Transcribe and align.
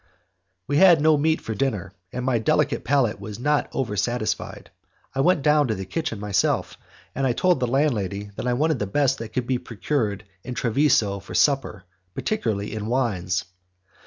We 0.65 0.77
had 0.77 0.87
had 0.87 1.01
no 1.01 1.15
meat 1.15 1.41
for 1.41 1.53
dinner, 1.53 1.93
and 2.11 2.25
my 2.25 2.39
delicate 2.39 2.83
palate 2.83 3.19
was 3.19 3.37
not 3.37 3.69
over 3.71 3.95
satisfied. 3.95 4.71
I 5.13 5.21
went 5.21 5.43
down 5.43 5.67
to 5.67 5.75
the 5.75 5.85
kitchen 5.85 6.19
myself, 6.19 6.75
and 7.13 7.27
I 7.27 7.33
told 7.33 7.59
the 7.59 7.67
landlady 7.67 8.31
that 8.35 8.47
I 8.47 8.53
wanted 8.53 8.79
the 8.79 8.87
best 8.87 9.19
that 9.19 9.29
could 9.29 9.45
be 9.45 9.59
procured 9.59 10.23
in 10.43 10.55
Treviso 10.55 11.19
for 11.19 11.35
supper, 11.35 11.83
particularly 12.15 12.73
in 12.73 12.87
wines. 12.87 13.45